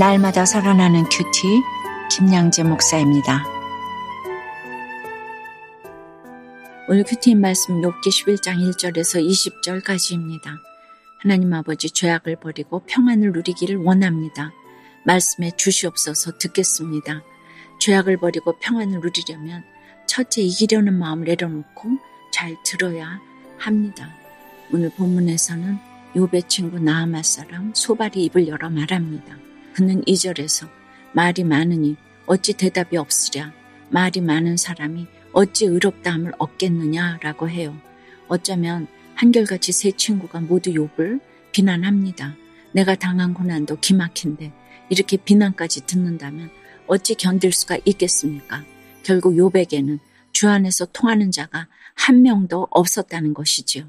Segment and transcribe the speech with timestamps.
[0.00, 1.62] 날마다 살아나는 큐티
[2.10, 3.44] 김양재 목사입니다.
[6.88, 10.58] 오늘 큐티인 말씀 욥기 11장 1절에서 20절까지입니다.
[11.18, 14.52] 하나님 아버지 죄악을 버리고 평안을 누리기를 원합니다.
[15.04, 17.22] 말씀에 주시옵소서 듣겠습니다.
[17.80, 19.62] 죄악을 버리고 평안을 누리려면
[20.06, 21.90] 첫째 이기려는 마음을 내려놓고
[22.32, 23.20] 잘 들어야
[23.58, 24.08] 합니다.
[24.72, 25.78] 오늘 본문에서는
[26.14, 29.49] 욥의 친구 나아마 사람 소발이 입을 열어 말합니다.
[29.74, 30.68] 그는 이절에서
[31.12, 31.96] 말이 많으니
[32.26, 33.52] 어찌 대답이 없으랴
[33.90, 37.76] 말이 많은 사람이 어찌 의롭다함을 얻겠느냐라고 해요.
[38.28, 41.20] 어쩌면 한결같이 세 친구가 모두 욥을
[41.52, 42.36] 비난합니다.
[42.72, 44.52] 내가 당한 고난도 기막힌데
[44.88, 46.50] 이렇게 비난까지 듣는다면
[46.86, 48.64] 어찌 견딜 수가 있겠습니까?
[49.02, 49.98] 결국 욥에게는
[50.32, 53.84] 주 안에서 통하는 자가 한 명도 없었다는 것이지요.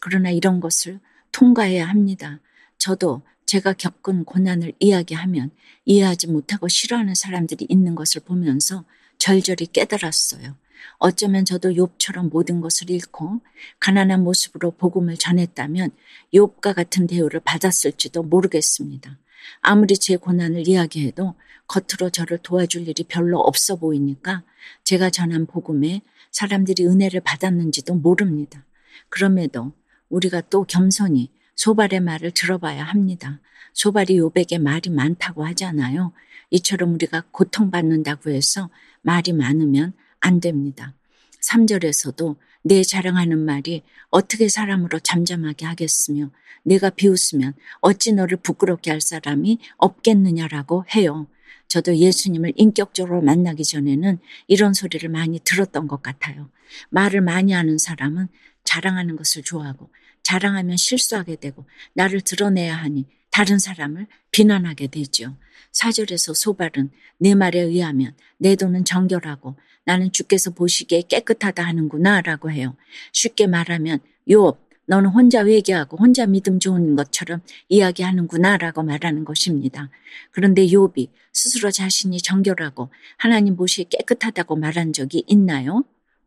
[0.00, 1.00] 그러나 이런 것을
[1.32, 2.40] 통과해야 합니다.
[2.78, 3.22] 저도
[3.52, 5.50] 제가 겪은 고난을 이야기하면
[5.84, 8.86] 이해하지 못하고 싫어하는 사람들이 있는 것을 보면서
[9.18, 10.56] 절절히 깨달았어요.
[10.96, 13.42] 어쩌면 저도 욥처럼 모든 것을 잃고
[13.78, 15.90] 가난한 모습으로 복음을 전했다면
[16.32, 19.18] 욥과 같은 대우를 받았을지도 모르겠습니다.
[19.60, 21.34] 아무리 제 고난을 이야기해도
[21.66, 24.44] 겉으로 저를 도와줄 일이 별로 없어 보이니까
[24.84, 28.64] 제가 전한 복음에 사람들이 은혜를 받았는지도 모릅니다.
[29.10, 29.74] 그럼에도
[30.08, 33.40] 우리가 또 겸손히 소발의 말을 들어봐야 합니다.
[33.74, 36.12] 소발이 요백에 말이 많다고 하잖아요.
[36.50, 38.70] 이처럼 우리가 고통받는다고 해서
[39.02, 40.94] 말이 많으면 안 됩니다.
[41.40, 46.30] 3절에서도 내 자랑하는 말이 어떻게 사람으로 잠잠하게 하겠으며
[46.64, 51.26] 내가 비웃으면 어찌 너를 부끄럽게 할 사람이 없겠느냐라고 해요.
[51.66, 56.50] 저도 예수님을 인격적으로 만나기 전에는 이런 소리를 많이 들었던 것 같아요.
[56.90, 58.28] 말을 많이 하는 사람은
[58.64, 59.90] 자랑하는 것을 좋아하고
[60.32, 65.36] 자랑하면 실수하게 되고 나를 드러내야 하니 다른 사람을 비난하게 되죠.
[65.72, 72.76] 사절에서 소발은 내 말에 의하면 내 돈은 정결하고 나는 주께서 보시기에 깨끗하다 하는구나 라고 해요.
[73.12, 73.98] 쉽게 말하면
[74.30, 74.56] 요
[74.86, 79.90] 너는 혼자 회개하고 혼자 믿음 좋은 것처럼 이야기하는구나 라고 말하는 것입니다.
[80.30, 82.88] 그런데 욥이 스스로 자신이 정결하고
[83.18, 85.84] 하나님 보시기에 깨끗하다고 말한 적이 있나요?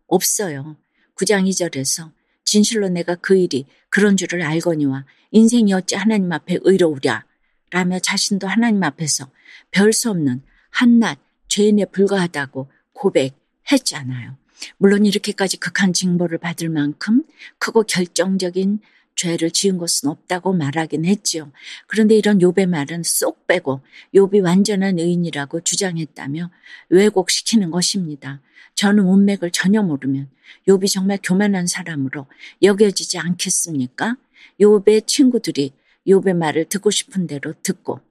[0.08, 0.78] 없어요.
[1.16, 2.12] 9장 2절에서
[2.46, 7.26] 진실로 내가 그 일이 그런 줄을 알거니와 인생이 어찌 하나님 앞에 의로우랴
[7.72, 9.30] 라며 자신도 하나님 앞에서
[9.72, 11.20] 별 수 없는 한낱
[11.50, 14.38] 죄인에 불과하다고 고백했잖아요.
[14.78, 17.24] 물론 이렇게까지 극한 징벌을 받을 만큼
[17.60, 18.80] 크고 결정적인
[19.16, 21.52] 죄를 지은 것은 없다고 말하긴 했지요.
[21.88, 23.82] 그런데 이런 욥의 말은 쏙 빼고
[24.14, 26.52] 욥이 완전한 의인이라고 주장했다며
[26.90, 28.42] 왜곡시키는 것입니다.
[28.76, 30.30] 저는 문맥을 전혀 모르면
[30.68, 32.28] 욥이 정말 교만한 사람으로
[32.62, 34.18] 여겨지지 않겠습니까?
[34.60, 35.74] 욥의 친구들이
[36.08, 38.02] 욥의 말을 듣고 싶은 대로 듣고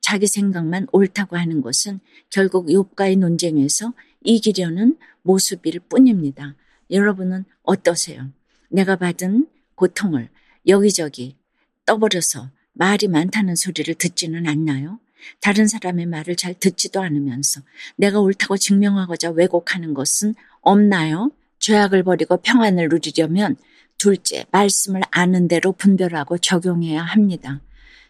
[0.00, 2.00] 자기 생각만 옳다고 하는 것은
[2.30, 3.92] 결국 욥과의 논쟁에서
[4.22, 6.54] 이기려는 모습일 뿐입니다.
[6.90, 8.30] 여러분은 어떠세요?
[8.68, 10.28] 내가 받은 고통을
[10.66, 11.36] 여기저기
[11.84, 14.98] 떠버려서 말이 많다는 소리를 듣지는 않나요?
[15.40, 17.62] 다른 사람의 말을 잘 듣지도 않으면서
[17.96, 21.30] 내가 옳다고 증명하고자 왜곡하는 것은 없나요?
[21.58, 23.56] 죄악을 버리고 평안을 누리려면
[23.98, 27.60] 둘째, 말씀을 아는 대로 분별하고 적용해야 합니다.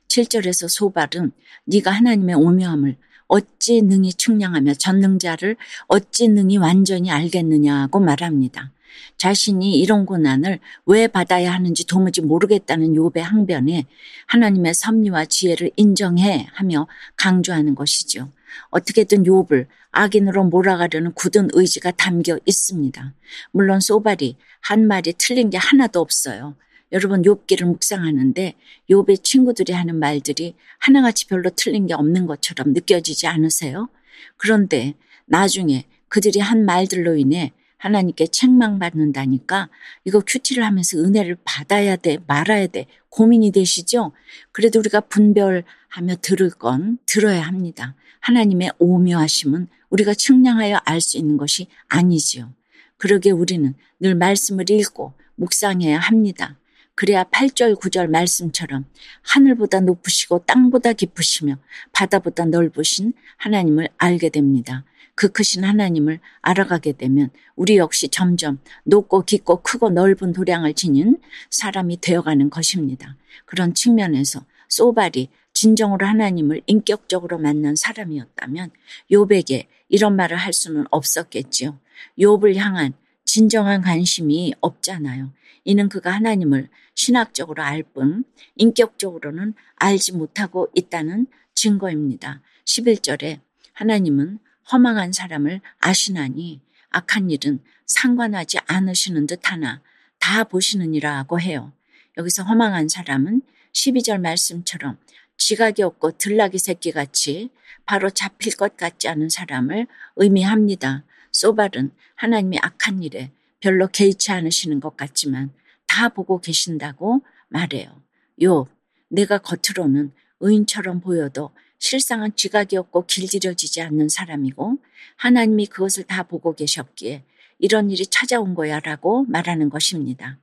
[0.08, 1.32] 7절에서 소발은
[1.64, 2.96] 네가 하나님의 오묘함을
[3.28, 5.56] 어찌 능히 측량하며 전능자를
[5.88, 8.72] 어찌 능히 완전히 알겠느냐고 말합니다.
[9.16, 13.86] 자신이 이런 고난을 왜 받아야 하는지 도무지 모르겠다는 욥의 항변에
[14.26, 16.86] 하나님의 섭리와 지혜를 인정해 하며
[17.16, 18.30] 강조하는 것이죠.
[18.70, 23.14] 어떻게든 욥을 악인으로 몰아가려는 굳은 의지가 담겨 있습니다.
[23.52, 26.54] 물론 소발이 한 말이 틀린 게 하나도 없어요.
[26.92, 28.54] 여러분 욥기를 묵상하는데
[28.90, 33.88] 욥의 친구들이 하는 말들이 하나같이 별로 틀린 게 없는 것처럼 느껴지지 않으세요?
[34.36, 39.68] 그런데 나중에 그들이 한 말들로 인해 하나님께 책망받는다니까
[40.04, 44.12] 이거 큐티를 하면서 은혜를 받아야 돼 말아야 돼 고민이 되시죠?
[44.52, 47.94] 그래도 우리가 분별하며 들을 건 들어야 합니다.
[48.20, 52.52] 하나님의 오묘하심은 우리가 측량하여 알 수 있는 것이 아니지요.
[52.96, 56.56] 그러게 우리는 늘 말씀을 읽고 묵상해야 합니다.
[56.94, 58.86] 그래야 8절, 9절 말씀처럼
[59.22, 61.58] 하늘보다 높으시고 땅보다 깊으시며
[61.92, 64.84] 바다보다 넓으신 하나님을 알게 됩니다.
[65.16, 71.18] 그 크신 하나님을 알아가게 되면 우리 역시 점점 높고 깊고 크고 넓은 도량을 지닌
[71.50, 73.16] 사람이 되어가는 것입니다.
[73.46, 78.70] 그런 측면에서 소발이 진정으로 하나님을 인격적으로 만난 사람이었다면
[79.10, 81.78] 요백에 이런 말을 할 수는 없었겠지요.
[82.18, 82.92] 욥을 향한
[83.24, 85.32] 진정한 관심이 없잖아요.
[85.64, 88.24] 이는 그가 하나님을 신학적으로 알 뿐
[88.56, 92.42] 인격적으로는 알지 못하고 있다는 증거입니다.
[92.66, 93.40] 11절에
[93.72, 94.38] 하나님은
[94.72, 96.60] 허망한 사람을 아시나니
[96.90, 99.80] 악한 일은 상관하지 않으시는 듯 하나
[100.18, 101.72] 다 보시느니라고 해요.
[102.16, 103.42] 여기서 허망한 사람은
[103.72, 104.98] 12절 말씀처럼
[105.36, 107.50] 지각이 없고 들락이 새끼같이
[107.84, 109.86] 바로 잡힐 것 같지 않은 사람을
[110.16, 111.04] 의미합니다.
[111.30, 113.30] 소발은 하나님이 악한 일에
[113.60, 115.52] 별로 개의치 않으시는 것 같지만
[115.86, 118.02] 다 보고 계신다고 말해요.
[118.42, 118.66] 요,
[119.08, 124.78] 내가 겉으로는 의인처럼 보여도 실상은 지각이 없고 길들여지지 않는 사람이고
[125.16, 127.24] 하나님이 그것을 다 보고 계셨기에
[127.58, 130.38] 이런 일이 찾아온 거야 라고 말하는 것입니다.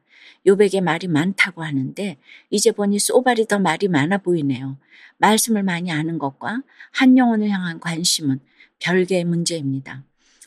[0.45, 2.17] 요백의 말이 많다고 하는데
[2.49, 4.77] 이제 보니 소발이 더 말이 많아 보이네요.
[5.17, 8.39] 말씀을 많이 아는 것과 한 영혼을 향한 관심은
[8.79, 10.03] 별개의 문제입니다.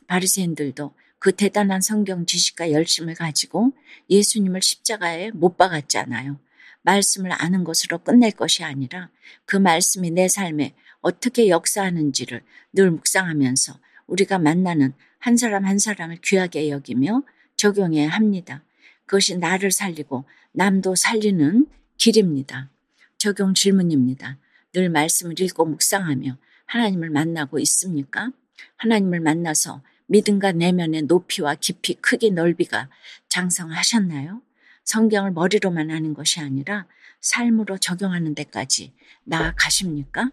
[0.06, 3.73] 바리새인들도 그 대단한 성경 지식과 열심을 가지고
[4.11, 6.38] 예수님을 십자가에 못 박았잖아요.
[6.87, 9.11] 말씀을 아는 것으로 끝낼 것이 아니라
[9.44, 12.43] 그 말씀이 내 삶에 어떻게 역사하는지를
[12.73, 17.23] 늘 묵상하면서 우리가 만나는 한 사람 한 사람을 귀하게 여기며
[17.56, 18.62] 적용해야 합니다.
[19.05, 21.67] 그것이 나를 살리고 남도 살리는
[21.97, 22.71] 길입니다.
[23.19, 24.38] 적용 질문입니다.
[24.73, 26.37] 늘 말씀을 읽고 묵상하며
[26.67, 28.31] 하나님을 만나고 있습니까?
[28.77, 32.88] 하나님을 만나서 믿음과 내면의 높이와 깊이, 크기, 넓이가
[33.29, 34.41] 장성하셨나요?
[34.87, 36.87] 성경을 머리로만 하는 것이 아니라
[37.21, 38.94] 삶으로 적용하는 데까지
[39.25, 40.31] 나아가십니까?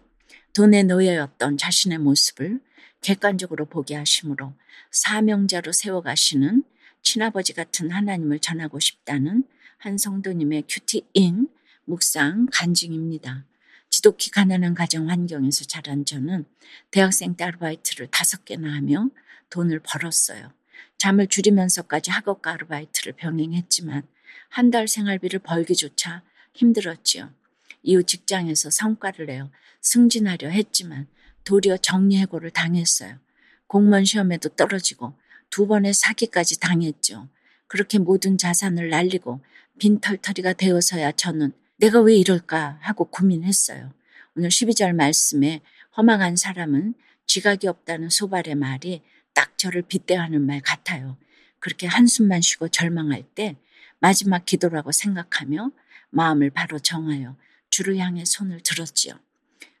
[0.54, 2.60] 돈의 노예였던 자신의 모습을
[3.00, 4.54] 객관적으로 보게 하심으로
[4.92, 6.62] 사명자로 세워가시는
[7.02, 9.44] 친아버지 같은 하나님을 전하고 싶다는
[9.76, 11.48] 한 성도님의 큐티인
[11.84, 13.44] 묵상 간증입니다.
[13.90, 16.44] 지독히 가난한 가정 환경에서 자란 저는
[16.92, 19.10] 대학생 때 아르바이트를 다섯 개나 하며
[19.50, 20.52] 돈을 벌었어요.
[20.96, 24.04] 잠을 줄이면서까지 학업과 아르바이트를 병행했지만
[24.48, 26.22] 한 달 생활비를 벌기조차
[26.54, 27.30] 힘들었지요.
[27.82, 29.50] 이후 직장에서 성과를 내어
[29.80, 31.06] 승진하려 했지만
[31.44, 33.18] 도리어 정리해고를 당했어요.
[33.66, 35.14] 공무원 시험에도 떨어지고
[35.50, 37.28] 두 번의 사기까지 당했죠.
[37.66, 39.40] 그렇게 모든 자산을 날리고
[39.78, 43.92] 빈털터리가 되어서야 저는 내가 왜 이럴까 하고 고민했어요.
[44.36, 45.60] 오늘 12절 말씀에
[45.96, 46.94] 허망한 사람은
[47.26, 49.02] 지각이 없다는 소발의 말이
[49.32, 51.16] 딱 저를 빗대하는 말 같아요.
[51.58, 53.56] 그렇게 한숨만 쉬고 절망할 때
[54.04, 55.70] 마지막 기도라고 생각하며
[56.10, 57.38] 마음을 바로 정하여
[57.70, 59.18] 주를 향해 손을 들었지요.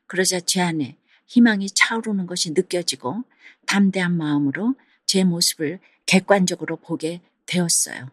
[0.06, 3.24] 그러자 제 안에 희망이 차오르는 것이 느껴지고
[3.66, 8.08] 담대한 마음으로 제 모습을 객관적으로 보게 되었어요.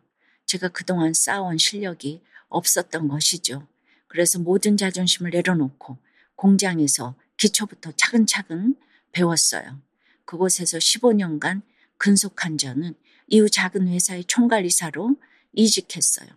[0.47, 3.65] 제가 그동안 쌓아온 실력이 없었던 것이죠.
[4.09, 5.97] 그래서 모든 자존심을 내려놓고
[6.35, 8.75] 공장에서 기초부터 차근차근
[9.13, 9.79] 배웠어요.
[10.25, 11.61] 그곳에서 15년간
[11.97, 12.95] 근속한 저는
[13.27, 15.15] 이후 작은 회사의 총괄이사로
[15.53, 16.29] 이직했어요.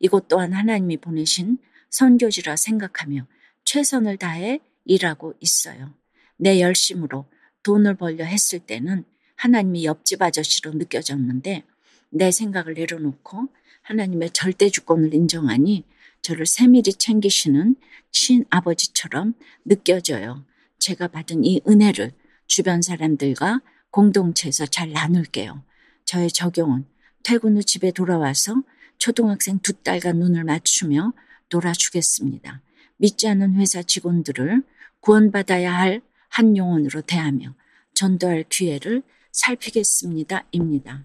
[0.00, 1.58] 이곳 또한 하나님이 보내신
[1.90, 3.26] 선교지라 생각하며
[3.64, 5.94] 최선을 다해 일하고 있어요.
[6.36, 7.26] 내 열심으로
[7.62, 9.04] 돈을 벌려 했을 때는
[9.36, 11.64] 하나님이 옆집 아저씨로 느껴졌는데
[12.10, 13.48] 내 생각을 내려놓고
[13.82, 15.84] 하나님의 절대 주권을 인정하니
[16.22, 17.76] 저를 세밀히 챙기시는
[18.10, 19.34] 친아버지처럼
[19.64, 20.44] 느껴져요.
[20.78, 22.12] 제가 받은 이 은혜를
[22.46, 25.62] 주변 사람들과 공동체에서 잘 나눌게요.
[26.04, 26.86] 저의 적용은
[27.24, 28.62] 퇴근 후 집에 돌아와서
[28.98, 31.14] 초등학생 두 딸과 눈을 맞추며
[31.50, 32.60] 놀아주겠습니다.
[32.98, 34.62] 믿지 않는 회사 직원들을
[35.00, 37.54] 구원받아야 할한 영혼으로 대하며
[37.94, 39.02] 전도할 기회를
[39.32, 40.44] 살피겠습니다.
[40.52, 41.04] 입니다.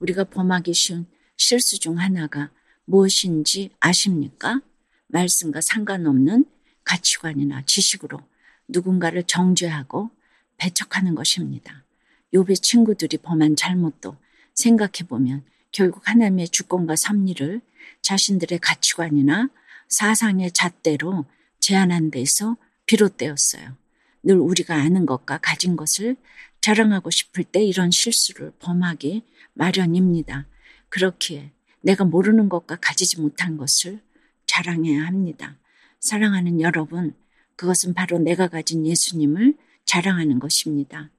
[0.00, 1.06] 우리가 범하기 쉬운
[1.36, 2.50] 실수 중 하나가
[2.86, 4.60] 무엇인지 아십니까?
[5.08, 6.46] 말씀과 상관없는
[6.84, 8.20] 가치관이나 지식으로
[8.68, 10.10] 누군가를 정죄하고
[10.56, 11.84] 배척하는 것입니다.
[12.32, 14.16] 요배 친구들이 범한 잘못도
[14.54, 17.60] 생각해 보면 결국 하나님의 주권과 섭리를
[18.02, 19.48] 자신들의 가치관이나
[19.88, 21.24] 사상의 잣대로
[21.60, 22.56] 제한한 데서
[22.86, 23.76] 비롯되었어요.
[24.22, 26.16] 늘 우리가 아는 것과 가진 것을
[26.60, 30.46] 자랑하고 싶을 때 이런 실수를 범하기 마련입니다.
[30.88, 34.00] 그렇기에 내가 모르는 것과 가지지 못한 것을
[34.46, 35.56] 자랑해야 합니다.
[35.98, 37.14] 사랑하는 여러분,
[37.56, 41.10] 그것은 바로 내가 가진 예수님을 자랑하는 것입니다.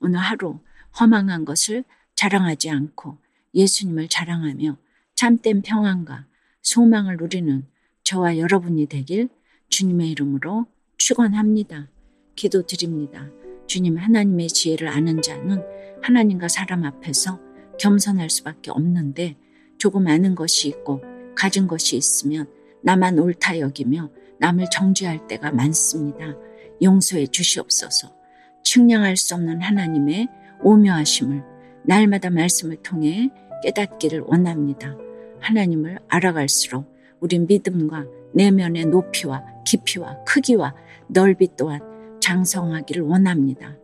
[0.00, 0.60] 오늘 하루
[0.98, 1.84] 허망한 것을
[2.20, 3.16] 자랑하지 않고
[3.54, 4.76] 예수님을 자랑하며
[5.14, 6.26] 참된 평안과
[6.60, 7.64] 소망을 누리는
[8.04, 9.30] 저와 여러분이 되길
[9.70, 10.66] 주님의 이름으로
[10.98, 11.88] 축원합니다.
[12.36, 13.26] 기도드립니다.
[13.66, 15.62] 주님 하나님의 지혜를 아는 자는
[16.02, 17.40] 하나님과 사람 앞에서
[17.78, 19.38] 겸손할 수밖에 없는데
[19.78, 21.02] 조금 아는 것이 있고
[21.34, 22.50] 가진 것이 있으면
[22.82, 24.10] 나만 옳다 여기며
[24.40, 26.34] 남을 정죄할 때가 많습니다.
[26.82, 28.14] 용서해 주시옵소서.
[28.62, 30.28] 측량할 수 없는 하나님의
[30.60, 33.30] 오묘하심을 날마다 말씀을 통해
[33.62, 34.96] 깨닫기를 원합니다.
[35.40, 36.84] 하나님을 알아갈수록
[37.20, 40.74] 우리 믿음과 내면의 높이와 깊이와 크기와
[41.08, 41.80] 넓이 또한
[42.20, 43.76] 장성하기를 원합니다.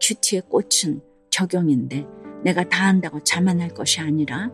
[0.00, 2.06] 큐티의 꽃은 적용인데
[2.42, 4.50] 내가 다 한다고 자만할 것이 아니라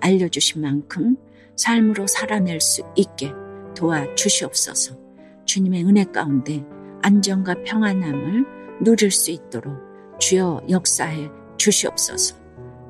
[0.00, 1.16] 알려주신 만큼
[1.56, 3.32] 삶으로 살아낼 수 있게
[3.76, 4.96] 도와주시옵소서.
[5.44, 6.64] 주님의 은혜 가운데
[7.02, 8.44] 안정과 평안함을
[8.82, 9.74] 누릴 수 있도록
[10.18, 12.39] 주여 역사해 주시옵소서.